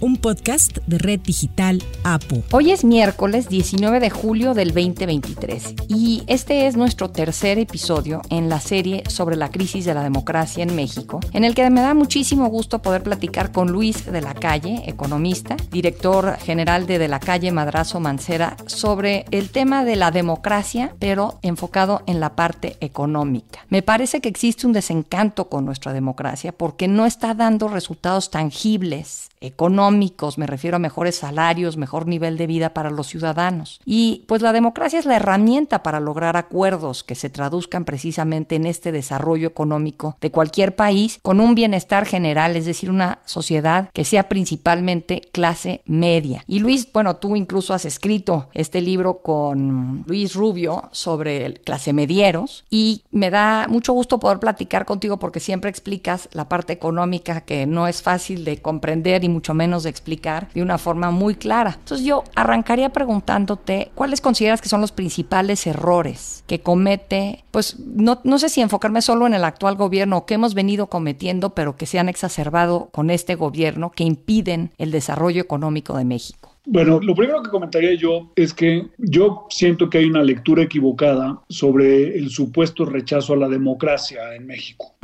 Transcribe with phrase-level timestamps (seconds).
[0.00, 2.42] un podcast de Red Digital APO.
[2.52, 8.48] Hoy es miércoles 19 de julio del 2023 y este es nuestro tercer episodio en
[8.48, 11.94] la serie sobre la crisis de la democracia en México, en el que me da
[11.94, 17.20] muchísimo gusto poder platicar con Luis de la Calle, economista, director general de De la
[17.20, 23.66] Calle Madrazo Mancera, sobre el tema de la democracia, pero enfocado en la parte económica.
[23.68, 29.29] Me parece que existe un desencanto con nuestra democracia porque no está dando resultados tangibles
[29.40, 33.80] económicos, me refiero a mejores salarios, mejor nivel de vida para los ciudadanos.
[33.84, 38.66] Y pues la democracia es la herramienta para lograr acuerdos que se traduzcan precisamente en
[38.66, 44.04] este desarrollo económico de cualquier país con un bienestar general, es decir, una sociedad que
[44.04, 46.44] sea principalmente clase media.
[46.46, 51.92] Y Luis, bueno, tú incluso has escrito este libro con Luis Rubio sobre el clase
[51.92, 57.42] medieros y me da mucho gusto poder platicar contigo porque siempre explicas la parte económica
[57.42, 61.34] que no es fácil de comprender y mucho menos de explicar de una forma muy
[61.34, 61.76] clara.
[61.78, 68.20] Entonces yo arrancaría preguntándote cuáles consideras que son los principales errores que comete, pues no,
[68.24, 71.86] no sé si enfocarme solo en el actual gobierno que hemos venido cometiendo, pero que
[71.86, 76.49] se han exacerbado con este gobierno, que impiden el desarrollo económico de México.
[76.66, 81.40] Bueno, lo primero que comentaría yo es que yo siento que hay una lectura equivocada
[81.48, 84.94] sobre el supuesto rechazo a la democracia en México.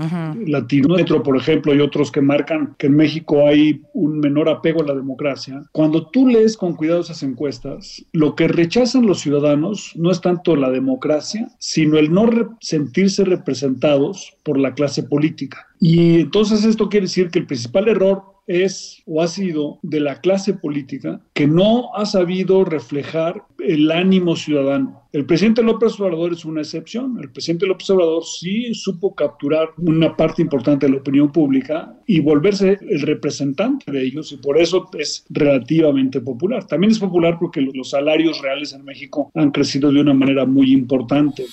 [0.47, 4.87] Latinometro, por ejemplo, y otros que marcan que en México hay un menor apego a
[4.87, 5.63] la democracia.
[5.73, 10.57] Cuando tú lees con cuidado esas encuestas, lo que rechazan los ciudadanos no es tanto
[10.57, 12.27] la democracia, sino el no
[12.61, 15.67] sentirse representados por la clase política.
[15.81, 20.21] Y entonces esto quiere decir que el principal error es o ha sido de la
[20.21, 25.03] clase política que no ha sabido reflejar el ánimo ciudadano.
[25.13, 27.19] El presidente López Obrador es una excepción.
[27.21, 32.21] El presidente López Obrador sí supo capturar una parte importante de la opinión pública y
[32.21, 36.67] volverse el representante de ellos y por eso es relativamente popular.
[36.67, 40.73] También es popular porque los salarios reales en México han crecido de una manera muy
[40.73, 41.47] importante.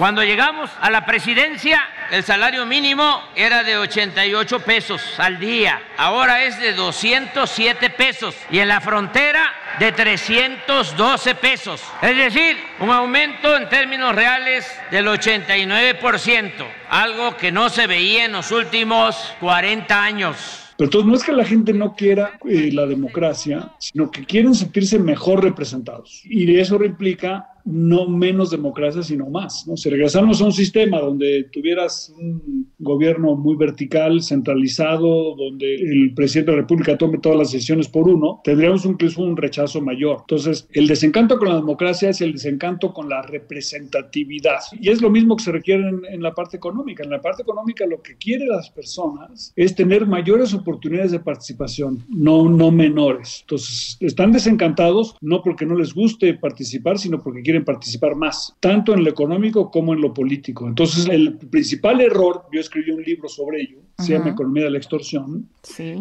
[0.00, 1.78] Cuando llegamos a la presidencia,
[2.10, 8.60] el salario mínimo era de 88 pesos al día, ahora es de 207 pesos y
[8.60, 9.42] en la frontera
[9.78, 11.82] de 312 pesos.
[12.00, 16.50] Es decir, un aumento en términos reales del 89%,
[16.88, 20.70] algo que no se veía en los últimos 40 años.
[20.78, 24.54] Pero entonces no es que la gente no quiera eh, la democracia, sino que quieren
[24.54, 26.22] sentirse mejor representados.
[26.24, 29.66] Y eso implica no menos democracia, sino más.
[29.66, 29.76] ¿no?
[29.76, 36.50] Si regresamos a un sistema donde tuvieras un gobierno muy vertical, centralizado, donde el presidente
[36.50, 40.18] de la República tome todas las decisiones por uno, tendríamos incluso un rechazo mayor.
[40.20, 44.60] Entonces, el desencanto con la democracia es el desencanto con la representatividad.
[44.80, 47.02] Y es lo mismo que se requiere en, la parte económica.
[47.02, 52.04] En la parte económica lo que quieren las personas es tener mayores oportunidades de participación,
[52.08, 53.38] no, no menores.
[53.42, 58.94] Entonces, están desencantados no porque no les guste participar, sino porque quieren participar más, tanto
[58.94, 60.68] en lo económico como en lo político.
[60.68, 64.78] Entonces, el principal error, yo escribí un libro sobre ello, se llama Economía de la
[64.78, 65.48] Extorsión,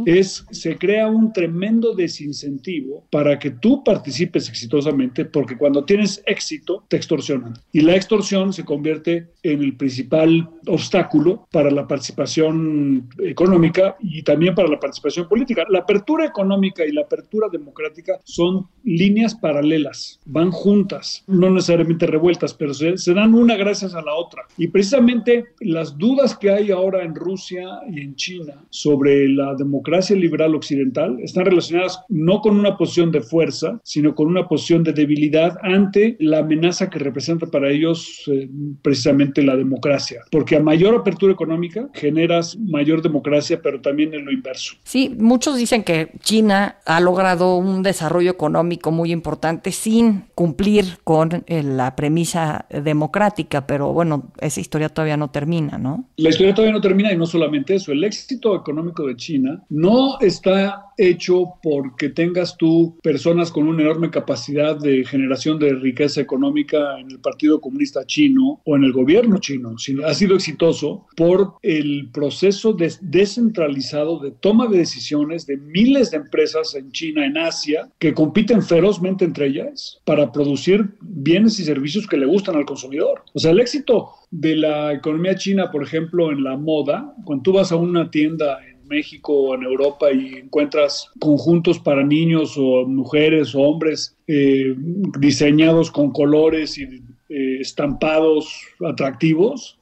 [0.06, 6.84] es se crea un tremendo desincentivo para que tú participes exitosamente, porque cuando tienes éxito,
[6.88, 7.54] te extorsionan.
[7.72, 14.56] Y la extorsión se convierte en el principal obstáculo para la participación económica y también
[14.56, 15.66] para la participación política.
[15.70, 20.90] La apertura económica y la apertura democrática son líneas paralelas, van juntas
[21.28, 24.44] no necesariamente revueltas, pero se, dan una gracias a la otra.
[24.58, 30.16] Y precisamente las dudas que hay ahora en Rusia y en China sobre la democracia
[30.16, 34.94] liberal occidental están relacionadas no con una posición de fuerza, sino con una posición de
[34.94, 38.50] debilidad ante la amenaza que representa para ellos eh,
[38.82, 40.22] precisamente la democracia.
[40.32, 44.76] Porque a mayor apertura económica generas mayor democracia, pero también en lo inverso.
[44.84, 51.44] Sí, muchos dicen que China ha logrado un desarrollo económico muy importante sin cumplir con
[51.48, 56.06] eh, la premisa democrática, pero bueno, esa historia todavía no termina, ¿no?
[56.18, 60.20] La historia todavía no termina y no solamente eso, el éxito económico de China no
[60.20, 67.00] está hecho porque tengas tú personas con una enorme capacidad de generación de riqueza económica
[67.00, 71.56] en el Partido Comunista Chino o en el gobierno chino, sino ha sido exitoso por
[71.62, 77.90] el proceso descentralizado de toma de decisiones de miles de empresas en China, en Asia,
[77.98, 83.24] que compiten ferozmente entre ellas para producir bienes y servicios que le gustan al consumidor.
[83.34, 87.54] O sea, el éxito de la economía china, por ejemplo, en la moda, cuando tú
[87.54, 92.86] vas a una tienda en México o en Europa y encuentras conjuntos para niños o
[92.86, 94.76] mujeres o hombres eh,
[95.20, 96.84] diseñados con colores y
[97.30, 99.79] eh, estampados atractivos,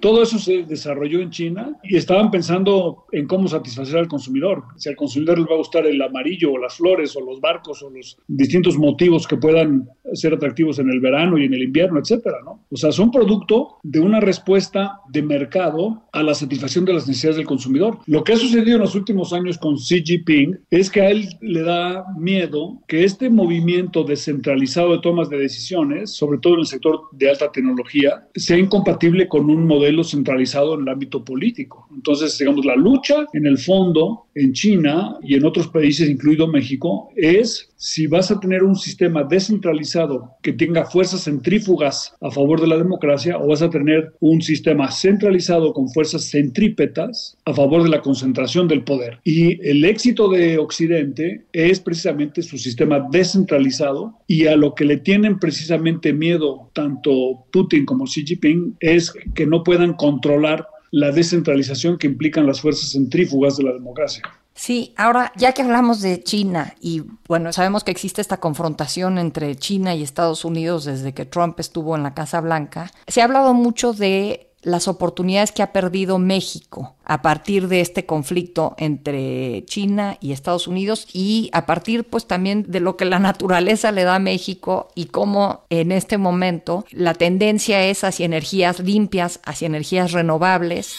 [0.00, 4.64] todo eso se desarrolló en China y estaban pensando en cómo satisfacer al consumidor.
[4.76, 7.82] Si al consumidor le va a gustar el amarillo o las flores o los barcos
[7.82, 11.98] o los distintos motivos que puedan ser atractivos en el verano y en el invierno,
[11.98, 12.64] etcétera, ¿no?
[12.70, 17.38] O sea, son producto de una respuesta de mercado a la satisfacción de las necesidades
[17.38, 17.98] del consumidor.
[18.06, 21.28] Lo que ha sucedido en los últimos años con Xi Jinping es que a él
[21.40, 26.66] le da miedo que este movimiento descentralizado de tomas de decisiones, sobre todo en el
[26.66, 31.88] sector de alta tecnología, sea incompatible con un modelo centralizado en el ámbito político.
[31.94, 37.10] Entonces, digamos, la lucha en el fondo en China y en otros países, incluido México,
[37.16, 42.66] es si vas a tener un sistema descentralizado que tenga fuerzas centrífugas a favor de
[42.66, 47.90] la democracia o vas a tener un sistema centralizado con fuerzas centrípetas a favor de
[47.90, 49.18] la concentración del poder.
[49.24, 54.96] Y el éxito de Occidente es precisamente su sistema descentralizado y a lo que le
[54.96, 61.98] tienen precisamente miedo tanto Putin como Xi Jinping es que no puedan controlar la descentralización
[61.98, 64.22] que implican las fuerzas centrífugas de la democracia.
[64.56, 69.54] Sí, ahora ya que hablamos de China y bueno, sabemos que existe esta confrontación entre
[69.54, 73.52] China y Estados Unidos desde que Trump estuvo en la Casa Blanca, se ha hablado
[73.52, 80.16] mucho de las oportunidades que ha perdido México a partir de este conflicto entre China
[80.20, 84.16] y Estados Unidos y a partir pues también de lo que la naturaleza le da
[84.16, 90.12] a México y cómo en este momento la tendencia es hacia energías limpias, hacia energías
[90.12, 90.96] renovables.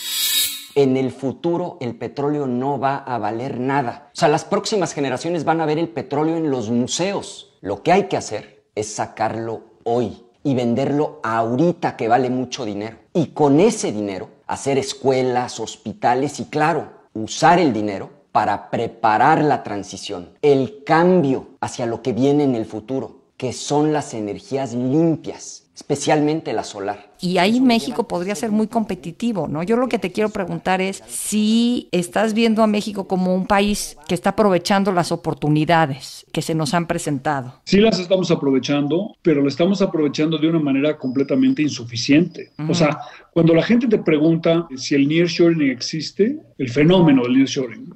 [0.78, 4.12] En el futuro el petróleo no va a valer nada.
[4.14, 7.58] O sea, las próximas generaciones van a ver el petróleo en los museos.
[7.62, 12.98] Lo que hay que hacer es sacarlo hoy y venderlo ahorita que vale mucho dinero.
[13.12, 19.64] Y con ese dinero hacer escuelas, hospitales y claro, usar el dinero para preparar la
[19.64, 25.67] transición, el cambio hacia lo que viene en el futuro, que son las energías limpias
[25.78, 27.12] especialmente la solar.
[27.22, 29.62] Y ahí México podría ser muy competitivo, ¿no?
[29.62, 33.96] Yo lo que te quiero preguntar es si estás viendo a México como un país
[34.08, 37.62] que está aprovechando las oportunidades que se nos han presentado.
[37.66, 42.50] Sí las estamos aprovechando, pero lo estamos aprovechando de una manera completamente insuficiente.
[42.68, 42.98] O sea,
[43.32, 47.94] cuando la gente te pregunta si el nearshoring existe, el fenómeno del nearshoring,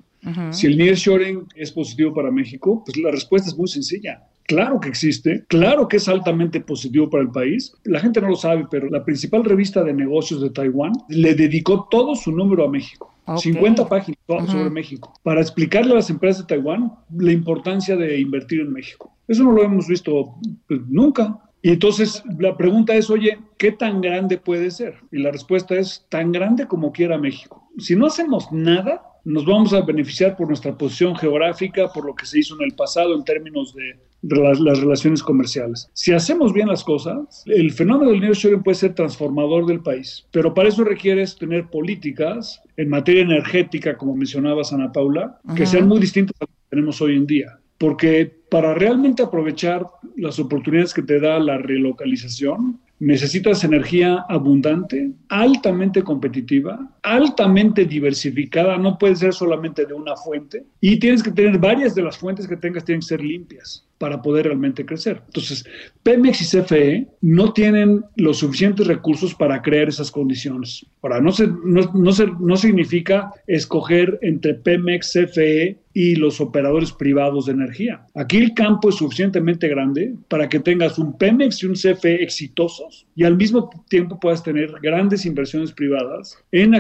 [0.52, 4.24] si el nearshoring es positivo para México, pues la respuesta es muy sencilla.
[4.48, 7.74] Claro que existe, claro que es altamente positivo para el país.
[7.84, 11.88] La gente no lo sabe, pero la principal revista de negocios de Taiwán le dedicó
[11.90, 13.12] todo su número a México.
[13.38, 18.62] 50 páginas sobre México, para explicarle a las empresas de Taiwán la importancia de invertir
[18.62, 19.16] en México.
[19.28, 20.36] Eso no lo hemos visto
[20.68, 21.40] pues, nunca.
[21.62, 24.96] Y entonces la pregunta es, oye, ¿qué tan grande puede ser?
[25.12, 27.70] Y la respuesta es tan grande como quiera México.
[27.78, 32.26] Si no hacemos nada, nos vamos a beneficiar por nuestra posición geográfica, por lo que
[32.26, 35.90] se hizo en el pasado en términos de las, relaciones comerciales.
[35.94, 40.54] Si hacemos bien las cosas, el fenómeno del nearshoring puede ser transformador del país, pero
[40.54, 46.00] para eso requieres tener políticas en materia energética, como mencionaba Ana Paula, que sean muy
[46.00, 47.58] distintas a las que tenemos hoy en día.
[47.78, 56.04] Porque para realmente aprovechar las oportunidades que te da la relocalización, necesitas energía abundante, altamente
[56.04, 61.96] competitiva, altamente diversificada, no puede ser solamente de una fuente, y tienes que tener varias
[61.96, 65.22] de las fuentes que tengas, tienen que ser limpias para poder realmente crecer.
[65.28, 65.64] Entonces,
[66.02, 70.84] Pemex y CFE no tienen los suficientes recursos para crear esas condiciones.
[71.04, 76.92] Ahora, no, se, no, no, se, no significa escoger entre Pemex, CFE y los operadores
[76.94, 78.06] privados de energía.
[78.16, 83.06] Aquí el campo es suficientemente grande para que tengas un Pemex y un CFE exitosos
[83.16, 86.76] y al mismo tiempo puedas tener grandes inversiones privadas en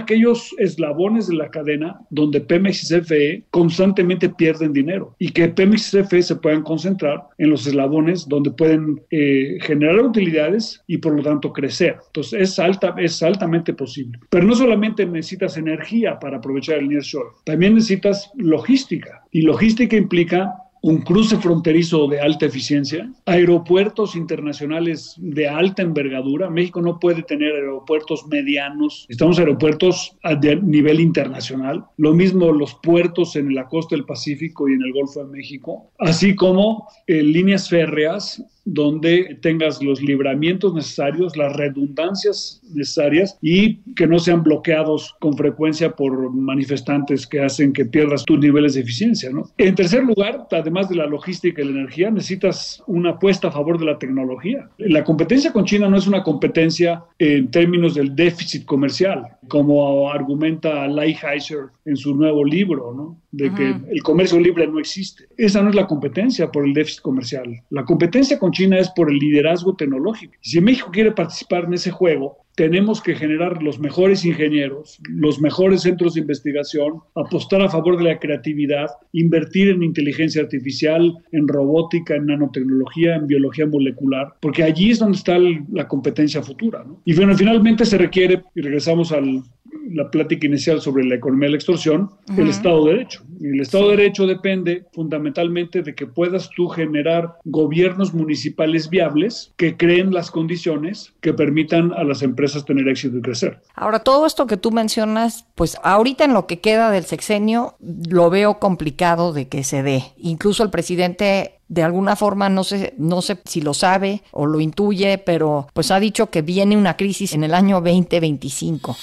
[0.58, 6.01] eslabones de la cadena donde Pemex y CFE constantemente pierden dinero y que Pemex y
[6.01, 11.24] CFE se puedan concentrar en los eslabones donde pueden eh, generar utilidades y por lo
[11.24, 11.98] tanto crecer.
[12.08, 14.20] Entonces es, alta, es altamente posible.
[14.30, 19.24] Pero no solamente necesitas energía para aprovechar el nearshore, también necesitas logística.
[19.32, 26.50] Y logística implica un cruce fronterizo de alta eficiencia, aeropuertos internacionales de alta envergadura.
[26.50, 31.86] México no puede tener aeropuertos medianos, estamos aeropuertos a nivel internacional.
[31.98, 35.92] Lo mismo los puertos en la costa del Pacífico y en el Golfo de México,
[36.00, 44.08] así como eh, líneas férreas donde tengas los libramientos necesarios, las redundancias necesarias y que
[44.08, 49.30] no sean bloqueados con frecuencia por manifestantes que hacen que pierdas tus niveles de eficiencia.
[49.32, 49.50] ¿no?
[49.58, 53.80] En tercer lugar, además de la logística y la energía, necesitas una apuesta a favor
[53.80, 54.70] de la tecnología.
[54.77, 60.88] La competencia con China no es una competencia en términos del déficit comercial, como argumenta
[60.88, 63.22] Lighthizer en su nuevo libro, ¿no?
[63.32, 65.25] de que el comercio libre no existe.
[65.38, 67.62] Esa no es la competencia por el déficit comercial.
[67.70, 70.34] La competencia con China es por el liderazgo tecnológico.
[70.41, 75.81] Si México quiere participar en ese juego, tenemos que generar los mejores ingenieros, los mejores
[75.81, 82.15] centros de investigación, apostar a favor de la creatividad, invertir en inteligencia artificial, en robótica,
[82.15, 86.86] en nanotecnología, en biología molecular, porque allí es donde está la competencia futura.
[87.05, 89.43] Y bueno, finalmente se requiere, y regresamos al
[89.89, 93.24] la plática inicial sobre la economía de la extorsión, el Estado de Derecho.
[93.39, 99.53] Y el Estado de Derecho depende fundamentalmente de que puedas tú generar gobiernos municipales viables
[99.58, 103.62] que creen las condiciones que permitan a las empresas tener éxito y crecer.
[103.75, 108.29] Ahora, todo esto que tú mencionas, pues ahorita en lo que queda del sexenio, lo
[108.29, 110.13] veo complicado de que se dé.
[110.17, 114.60] Incluso el presidente de alguna forma, no sé, no sé si lo sabe o lo
[114.60, 118.98] intuye, pero pues ha dicho que viene una crisis en el año 2025.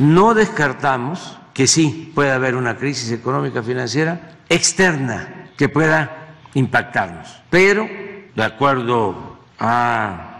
[0.00, 7.88] No descartamos que sí pueda haber una crisis económica financiera externa que pueda impactarnos, pero
[8.34, 10.35] de acuerdo a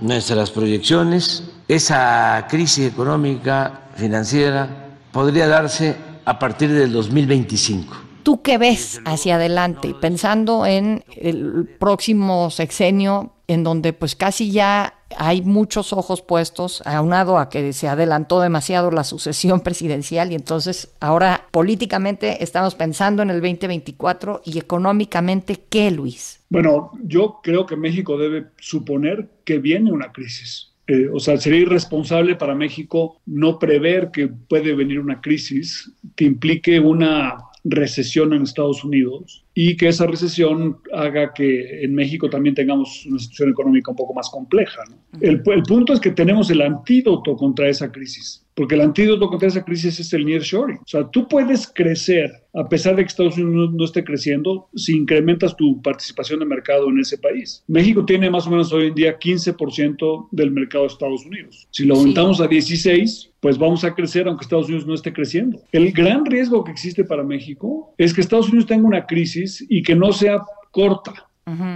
[0.00, 4.68] nuestras proyecciones, esa crisis económica financiera
[5.12, 7.96] podría darse a partir del 2025.
[8.22, 14.97] ¿Tú qué ves hacia adelante, pensando en el próximo sexenio, en donde pues casi ya
[15.16, 20.92] hay muchos ojos puestos, aunado a que se adelantó demasiado la sucesión presidencial y entonces
[21.00, 26.40] ahora políticamente estamos pensando en el 2024 y económicamente, ¿qué, Luis?
[26.50, 30.72] Bueno, yo creo que México debe suponer que viene una crisis.
[30.86, 36.24] Eh, o sea, sería irresponsable para México no prever que puede venir una crisis que
[36.24, 42.54] implique una recesión en Estados Unidos y que esa recesión haga que en México también
[42.54, 44.82] tengamos una situación económica un poco más compleja.
[45.20, 49.46] El, el, punto es que tenemos el antídoto contra esa crisis, porque el antídoto contra
[49.46, 50.78] esa crisis es el nearshoring.
[50.78, 54.96] O sea, tú puedes crecer a pesar de que Estados Unidos no esté creciendo si
[54.96, 57.62] incrementas tu participación de mercado en ese país.
[57.68, 61.68] México tiene más o menos hoy en día 15% del mercado de Estados Unidos.
[61.70, 65.60] Si lo aumentamos a 16, pues vamos a crecer aunque Estados Unidos no esté creciendo.
[65.70, 69.84] El gran riesgo que existe para México es que Estados Unidos tenga una crisis y
[69.84, 71.27] que no sea corta,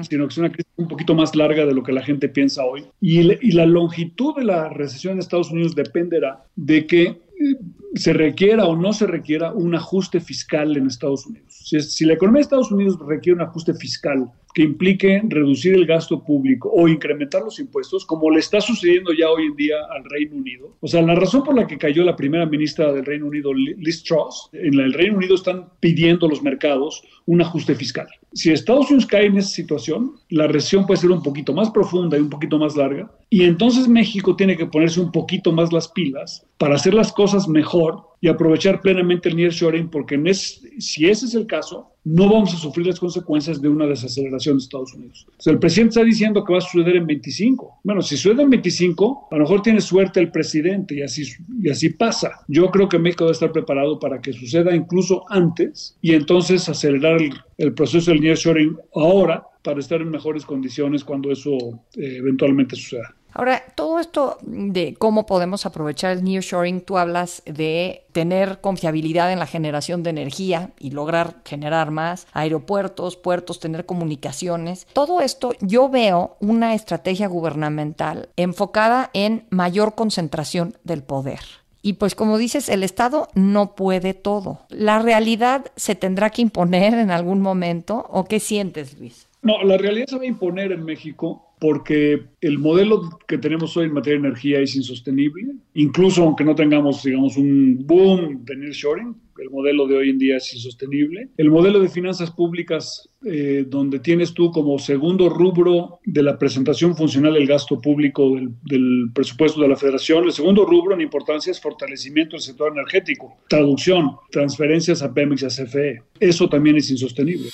[0.08, 2.64] sino que sea una crisis un poquito más larga de lo que la gente piensa
[2.64, 2.84] hoy.
[3.00, 7.56] Y, y la longitud de la recesión en Estados Unidos dependerá de que eh,
[7.94, 11.46] se requiera o no se requiera un ajuste fiscal en Estados Unidos.
[11.48, 15.86] Si, si, la economía de Estados Unidos requiere un ajuste fiscal que implique reducir el
[15.86, 20.04] gasto público o incrementar los impuestos, como le está sucediendo ya hoy en día al
[20.04, 20.76] Reino Unido.
[20.80, 24.02] O sea, la razón por la que cayó la primera ministra del Reino Unido, Liz
[24.02, 28.06] Truss, en el Reino Unido están pidiendo los mercados un ajuste fiscal.
[28.32, 32.16] Si Estados Unidos cae en esa situación, la recesión puede ser un poquito más profunda
[32.16, 35.88] y un poquito más larga, y entonces México tiene que ponerse un poquito más las
[35.88, 41.26] pilas para hacer las cosas mejor y aprovechar plenamente el nearshoring, porque en si ese
[41.26, 45.26] es el caso, no vamos a sufrir las consecuencias de una desaceleración de Estados Unidos.
[45.44, 47.80] El presidente está diciendo que va a suceder en 25.
[47.84, 51.22] Bueno, si sucede en 25, a lo mejor tiene suerte el presidente y así,
[51.62, 52.40] y así pasa.
[52.48, 57.22] Yo creo que México debe estar preparado para que suceda incluso antes y entonces acelerar
[57.22, 61.56] el, el proceso del nearshoring ahora para estar en mejores condiciones cuando eso
[61.96, 63.14] eh, eventualmente suceda.
[63.34, 69.38] Ahora, todo esto de cómo podemos aprovechar el nearshoring, tú hablas de tener confiabilidad en
[69.38, 74.86] la generación de energía y lograr generar más, aeropuertos, puertos, tener comunicaciones.
[74.92, 81.40] Todo esto yo veo una estrategia gubernamental enfocada en mayor concentración del poder.
[81.82, 84.60] Y pues como dices, el Estado no puede todo.
[84.68, 88.06] ¿La realidad se tendrá que imponer en algún momento?
[88.10, 89.26] ¿O qué sientes, Luis?
[89.42, 93.86] No, la realidad se va a imponer en México porque el modelo que tenemos hoy
[93.86, 99.14] en materia de energía es insostenible, incluso aunque no tengamos, digamos, un boom de nearshoring,
[99.38, 101.28] el modelo de hoy en día es insostenible.
[101.36, 106.96] El modelo de finanzas públicas, eh, donde tienes tú como segundo rubro de la presentación
[106.96, 111.52] funcional el gasto público del, del, presupuesto de la federación, el segundo rubro en importancia
[111.52, 116.02] es fortalecimiento del sector energético, traducción, transferencias a Pemex y a CFE.
[116.18, 117.50] Eso también es insostenible.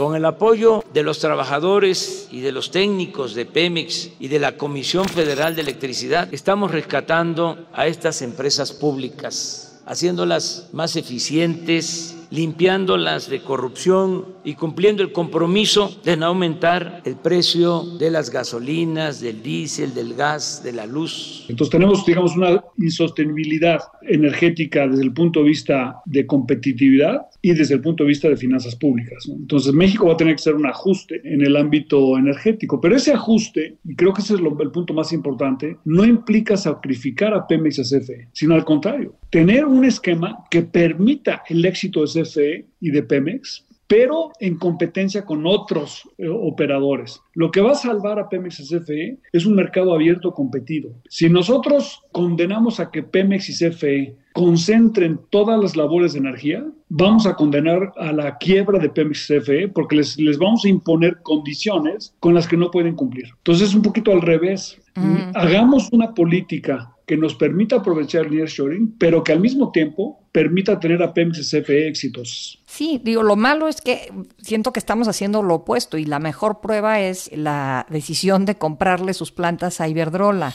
[0.00, 4.56] Con el apoyo de los trabajadores y de los técnicos de Pemex y de la
[4.56, 13.40] Comisión Federal de Electricidad, estamos rescatando a estas empresas públicas, haciéndolas más eficientes limpiándolas de
[13.40, 19.94] corrupción y cumpliendo el compromiso de no aumentar el precio de las gasolinas, del diésel,
[19.94, 21.46] del gas, de la luz.
[21.48, 27.74] Entonces tenemos, digamos, una insostenibilidad energética desde el punto de vista de competitividad y desde
[27.74, 29.26] el punto de vista de finanzas públicas.
[29.28, 33.12] Entonces México va a tener que hacer un ajuste en el ámbito energético, pero ese
[33.12, 37.78] ajuste, y creo que ese es el punto más importante, no implica sacrificar a Pemex
[37.78, 42.66] y a CFE, sino al contrario, tener un esquema que permita el éxito de CFE
[42.80, 47.20] y de Pemex pero en competencia con otros eh, operadores.
[47.34, 50.92] Lo que va a salvar a Pemex y CFE es un mercado abierto competido.
[51.08, 57.26] Si nosotros condenamos a que Pemex y CFE concentren todas las labores de energía, vamos
[57.26, 61.18] a condenar a la quiebra de Pemex y CFE porque les, les vamos a imponer
[61.22, 63.26] condiciones con las que no pueden cumplir.
[63.38, 64.80] Entonces es un poquito al revés.
[64.94, 65.32] Mm.
[65.34, 70.78] Hagamos una política que nos permita aprovechar el nearshoring, pero que al mismo tiempo permita
[70.78, 72.62] tener a Pemex y CFE éxitos.
[72.66, 76.60] Sí, digo, lo malo es que siento que estamos haciendo lo opuesto y la mejor
[76.60, 80.54] prueba es la decisión de comprarle sus plantas a Iberdrola.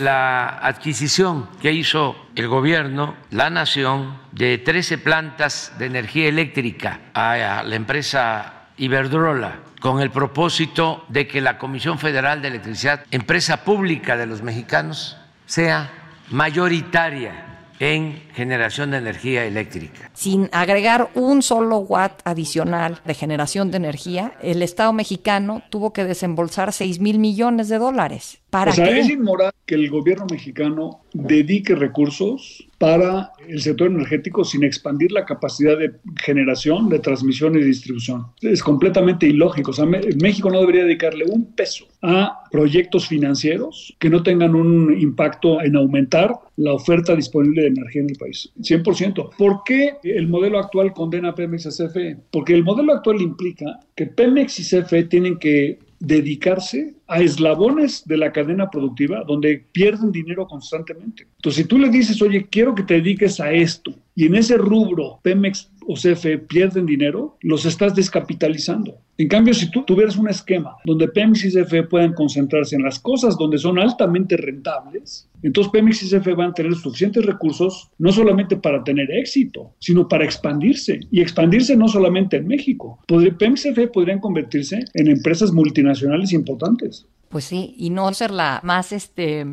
[0.00, 7.62] La adquisición que hizo el gobierno, la nación, de 13 plantas de energía eléctrica a
[7.64, 14.16] la empresa Iberdrola con el propósito de que la Comisión Federal de Electricidad, empresa pública
[14.16, 15.16] de los mexicanos,
[15.48, 15.90] sea
[16.30, 17.46] mayoritaria
[17.80, 20.10] en generación de energía eléctrica.
[20.12, 26.04] Sin agregar un solo watt adicional de generación de energía, el Estado mexicano tuvo que
[26.04, 28.40] desembolsar 6 mil millones de dólares.
[28.50, 34.44] ¿Para o sea, es inmoral que el gobierno mexicano dedique recursos para el sector energético
[34.44, 38.26] sin expandir la capacidad de generación, de transmisión y distribución.
[38.40, 39.72] Es completamente ilógico.
[39.72, 44.98] O sea, México no debería dedicarle un peso a proyectos financieros que no tengan un
[44.98, 48.50] impacto en aumentar la oferta disponible de energía en el país.
[48.60, 49.30] 100%.
[49.36, 52.16] ¿Por qué el modelo actual condena a Pemex y a CFE?
[52.30, 58.16] Porque el modelo actual implica que Pemex y CFE tienen que dedicarse a eslabones de
[58.16, 61.26] la cadena productiva donde pierden dinero constantemente.
[61.36, 64.56] Entonces, si tú le dices, oye, quiero que te dediques a esto, y en ese
[64.56, 68.98] rubro Pemex o CFE pierden dinero, los estás descapitalizando.
[69.16, 72.98] En cambio, si tú tuvieras un esquema donde Pemex y CFE puedan concentrarse en las
[72.98, 78.12] cosas donde son altamente rentables, entonces Pemex y CFE van a tener suficientes recursos no
[78.12, 81.00] solamente para tener éxito, sino para expandirse.
[81.10, 82.98] Y expandirse no solamente en México.
[83.06, 87.06] Pemex y CFE podrían convertirse en empresas multinacionales importantes.
[87.30, 89.44] Pues sí, y no ser la más este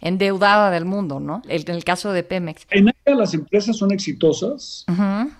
[0.00, 1.42] endeudada del mundo, ¿no?
[1.48, 2.66] en el caso de Pemex.
[2.70, 4.84] En ella las empresas son exitosas,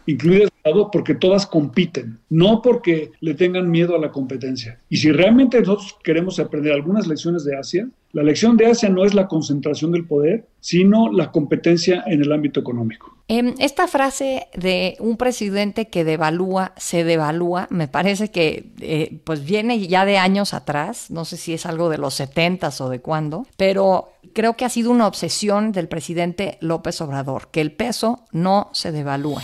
[0.06, 0.50] incluidas
[0.92, 4.78] porque todas compiten, no porque le tengan miedo a la competencia.
[4.88, 9.04] Y si realmente nosotros queremos aprender algunas lecciones de Asia, la lección de Asia no
[9.04, 13.14] es la concentración del poder, sino la competencia en el ámbito económico.
[13.28, 19.44] Em, esta frase de un presidente que devalúa, se devalúa, me parece que eh, pues
[19.44, 23.00] viene ya de años atrás, no sé si es algo de los setentas o de
[23.00, 28.24] cuándo, pero creo que ha sido una obsesión del presidente López Obrador, que el peso
[28.32, 29.40] no se devalúe.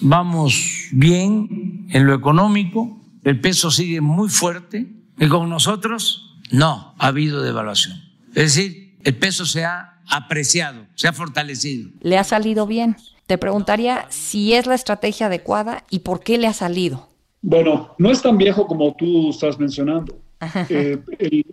[0.00, 4.86] Vamos bien en lo económico, el peso sigue muy fuerte
[5.18, 7.96] y con nosotros no ha habido devaluación.
[8.34, 11.90] Es decir, el peso se ha apreciado, se ha fortalecido.
[12.00, 12.96] ¿Le ha salido bien?
[13.26, 17.08] Te preguntaría si es la estrategia adecuada y por qué le ha salido.
[17.42, 20.20] Bueno, no es tan viejo como tú estás mencionando.
[20.68, 20.98] Eh,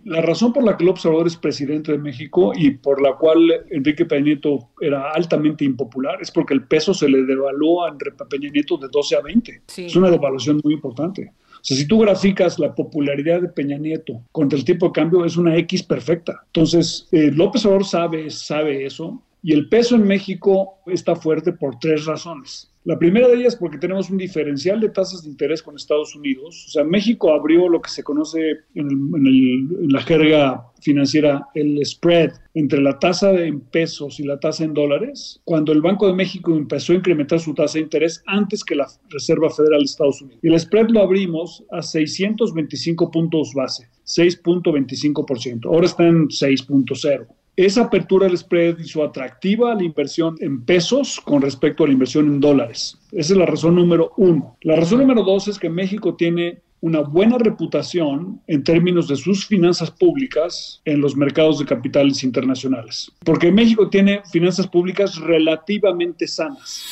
[0.04, 3.64] la razón por la que López Obrador es presidente de México y por la cual
[3.70, 7.96] Enrique Peña Nieto era altamente impopular es porque el peso se le devaluó a
[8.28, 9.62] Peña Nieto de 12 a 20.
[9.76, 11.32] Es una devaluación muy importante.
[11.64, 15.24] O sea, si tú graficas la popularidad de Peña Nieto contra el tipo de cambio,
[15.24, 16.42] es una X perfecta.
[16.46, 19.22] Entonces, eh, López Obrador sabe, sabe eso.
[19.46, 22.72] Y el peso en México está fuerte por tres razones.
[22.84, 26.64] La primera de ellas porque tenemos un diferencial de tasas de interés con Estados Unidos.
[26.66, 32.80] O sea, México abrió lo que se conoce en, la jerga financiera el spread entre
[32.80, 36.94] la tasa en pesos y la tasa en dólares, cuando el Banco de México empezó
[36.94, 40.40] a incrementar su tasa de interés antes que la Reserva Federal de Estados Unidos.
[40.42, 45.66] Y el spread lo abrimos a 625 puntos base, 6.25%.
[45.66, 47.26] Ahora está en 6.0.
[47.56, 52.26] Esa apertura del spread hizo atractiva la inversión en pesos con respecto a la inversión
[52.26, 52.98] en dólares.
[53.12, 54.56] Esa es la razón número uno.
[54.62, 59.46] La razón número dos es que México tiene una buena reputación en términos de sus
[59.46, 66.84] finanzas públicas en los mercados de capitales internacionales, porque México tiene finanzas públicas relativamente sanas.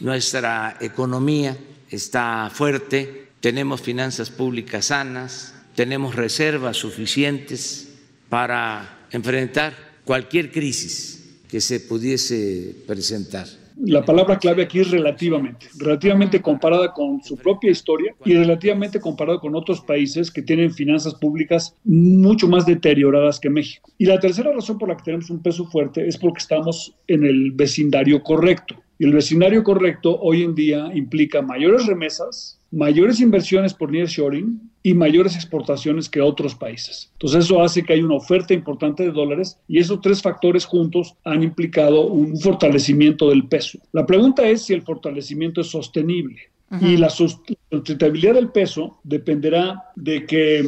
[0.00, 1.56] Nuestra economía
[1.88, 7.96] está fuerte, tenemos finanzas públicas sanas, tenemos reservas suficientes
[8.28, 13.46] para enfrentar cualquier crisis que se pudiese presentar.
[13.78, 19.38] La palabra clave aquí es relativamente, relativamente comparada con su propia historia y relativamente comparada
[19.38, 23.90] con otros países que tienen finanzas públicas mucho más deterioradas que México.
[23.98, 27.26] Y la tercera razón por la que tenemos un peso fuerte es porque estamos en
[27.26, 28.76] el vecindario correcto.
[28.98, 34.94] Y el vecindario correcto hoy en día implica mayores remesas, mayores inversiones por nearshoring y
[34.94, 37.10] mayores exportaciones que otros países.
[37.14, 41.14] Entonces eso hace que haya una oferta importante de dólares y esos tres factores juntos
[41.24, 43.78] han implicado un fortalecimiento del peso.
[43.92, 46.40] La pregunta es si el fortalecimiento es sostenible.
[46.80, 50.64] Y la sustentabilidad del peso dependerá de que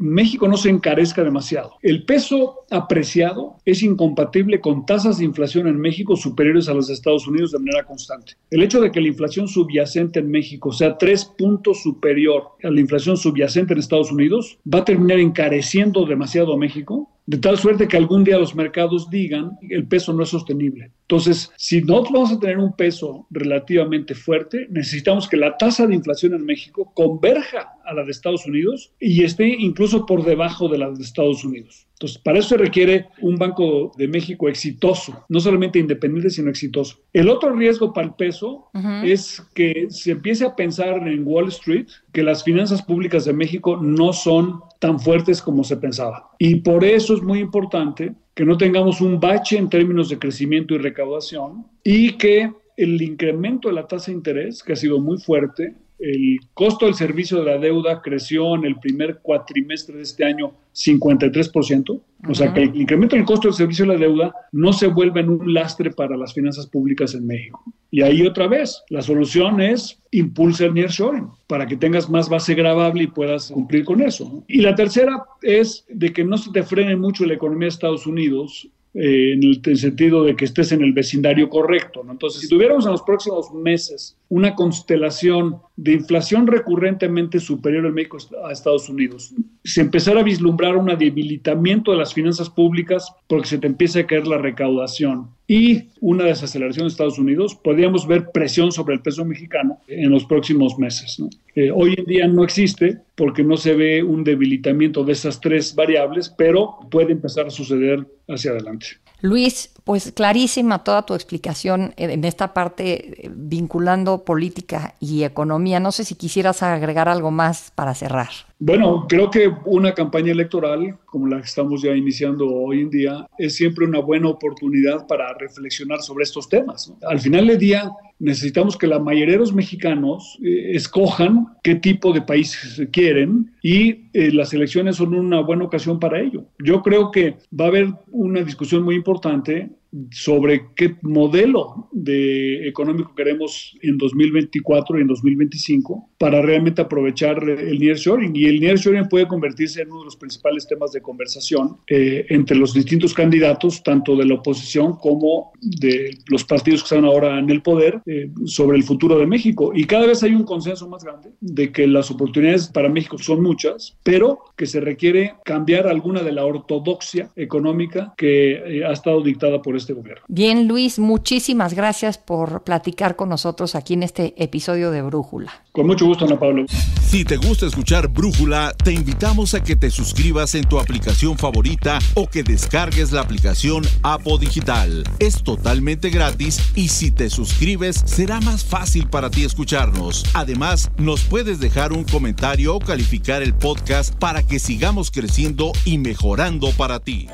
[0.00, 1.74] México no se encarezca demasiado.
[1.82, 6.94] El peso apreciado es incompatible con tasas de inflación en México superiores a los de
[6.94, 8.32] Estados Unidos de manera constante.
[8.50, 12.80] El hecho de que la inflación subyacente en México sea tres puntos superior a la
[12.80, 17.86] inflación subyacente en Estados Unidos va a terminar encareciendo demasiado a México de tal suerte
[17.86, 20.90] que algún día los mercados digan el peso no es sostenible.
[21.02, 25.94] Entonces, si nosotros vamos a tener un peso relativamente fuerte, necesitamos que la tasa de
[25.94, 30.78] inflación en México converja a la de Estados Unidos y esté incluso por debajo de
[30.78, 31.86] la de Estados Unidos.
[32.00, 36.98] Entonces, para eso se requiere un Banco de México exitoso, no solamente independiente, sino exitoso.
[37.12, 38.70] El otro riesgo para el peso
[39.04, 43.76] es que se empiece a pensar en Wall Street que las finanzas públicas de México
[43.76, 46.30] no son tan fuertes como se pensaba.
[46.38, 50.74] Y por eso es muy importante que no tengamos un bache en términos de crecimiento
[50.74, 55.18] y recaudación y que el incremento de la tasa de interés, que ha sido muy
[55.18, 60.24] fuerte, el costo del servicio de la deuda creció en el primer cuatrimestre de este
[60.24, 62.00] año 53%.
[62.28, 65.20] O sea que el incremento del costo del servicio de la deuda no se vuelve
[65.20, 67.62] en un lastre para las finanzas públicas en México.
[67.90, 72.54] Y ahí otra vez, la solución es impulsar el nearshoring para que tengas más base
[72.54, 74.44] grabable y puedas cumplir con eso.
[74.48, 78.06] Y la tercera es de que no se te frene mucho la economía de Estados
[78.06, 82.04] Unidos eh, en el sentido de que estés en el vecindario correcto.
[82.10, 88.18] Entonces, si tuviéramos en los próximos meses una constelación de inflación recurrentemente superior en México
[88.44, 93.58] a Estados Unidos, se empezara a vislumbrar un debilitamiento de las finanzas públicas porque se
[93.58, 98.70] te empieza a caer la recaudación y una desaceleración de Estados Unidos, podríamos ver presión
[98.70, 101.20] sobre el peso mexicano en los próximos meses.
[101.56, 105.74] Eh, hoy en día no existe porque no se ve un debilitamiento de esas tres
[105.74, 108.86] variables, pero puede empezar a suceder hacia adelante.
[109.20, 115.80] Luis, pues clarísima toda tu explicación en esta parte eh, vinculando política y economía.
[115.80, 118.30] No sé si quisieras agregar algo más para cerrar.
[118.58, 123.26] Bueno, creo que una campaña electoral como la que estamos ya iniciando hoy en día
[123.38, 126.92] es siempre una buena oportunidad para reflexionar sobre estos temas.
[127.02, 132.12] Al final del día necesitamos que la mayoría de los mexicanos eh, escojan qué tipo
[132.12, 136.44] de país quieren y eh, las elecciones son una buena ocasión para ello.
[136.58, 139.69] Yo creo que va a haber una discusión muy importante
[140.10, 147.78] sobre qué modelo de económico queremos en 2024 y en 2025 para realmente aprovechar el
[147.78, 148.34] nearshoring.
[148.34, 152.56] Y el nearshoring puede convertirse en uno de los principales temas de conversación eh, entre
[152.56, 157.50] los distintos candidatos, tanto de la oposición como de los partidos que están ahora en
[157.50, 159.72] el poder, eh, sobre el futuro de México.
[159.74, 163.42] Y cada vez hay un consenso más grande de que las oportunidades para México son
[163.42, 169.22] muchas, pero que se requiere cambiar alguna de la ortodoxia económica que eh, ha estado
[169.22, 170.22] dictada por este gobierno.
[170.28, 175.52] Bien, Luis, muchísimas gracias por platicar con nosotros aquí en este episodio de Brújula.
[175.72, 176.64] Con mucho gusto, Ana Pablo.
[177.10, 181.98] Si te gusta escuchar Brújula, te invitamos a que te suscribas en tu aplicación favorita
[182.14, 185.04] o que descargues la aplicación Apo Digital.
[185.18, 190.24] Es totalmente gratis y si te suscribes será más fácil para ti escucharnos.
[190.34, 195.98] Además, nos puedes dejar un comentario o calificar el podcast para que sigamos creciendo y
[195.98, 197.28] mejorando para ti.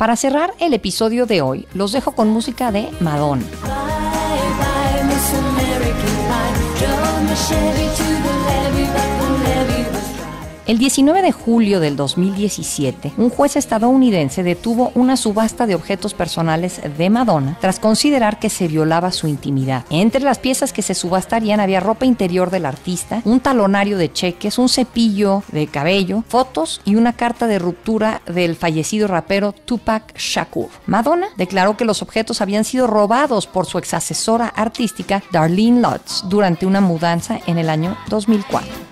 [0.00, 3.44] Para cerrar el episodio de hoy, los dejo con música de Madonna.
[10.70, 16.80] El 19 de julio del 2017, un juez estadounidense detuvo una subasta de objetos personales
[16.96, 19.84] de Madonna tras considerar que se violaba su intimidad.
[19.90, 24.58] Entre las piezas que se subastarían había ropa interior del artista, un talonario de cheques,
[24.58, 30.68] un cepillo de cabello, fotos y una carta de ruptura del fallecido rapero Tupac Shakur.
[30.86, 36.22] Madonna declaró que los objetos habían sido robados por su ex asesora artística Darlene Lutz
[36.28, 38.89] durante una mudanza en el año 2004.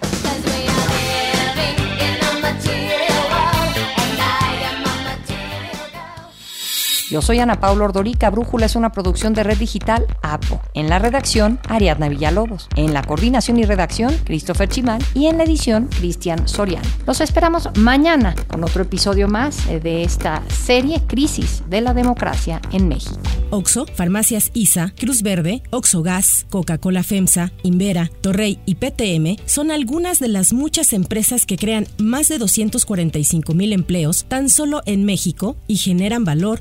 [7.11, 8.29] Yo soy Ana Paula Ordorica.
[8.29, 10.61] Brújula es una producción de Red Digital APO.
[10.75, 12.69] En la redacción, Ariadna Villalobos.
[12.77, 15.03] En la coordinación y redacción, Christopher Chimal.
[15.15, 16.87] Y en la edición, Cristian Soriano.
[17.07, 22.89] Los esperamos mañana con otro episodio más de esta serie Crisis de la Democracia en
[22.89, 23.19] México.
[23.51, 30.19] Oxo, Farmacias ISA, Cruz Verde, Oxo Gas, Coca-Cola FEMSA, Invera, Torrey y PTM son algunas
[30.21, 35.57] de las muchas empresas que crean más de 245 mil empleos tan solo en México
[35.67, 36.61] y generan valor